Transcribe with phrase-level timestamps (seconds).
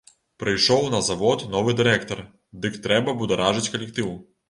[0.43, 2.25] Прыйшоў на завод новы дырэктар,
[2.67, 4.15] дык трэба бударажыць калектыў.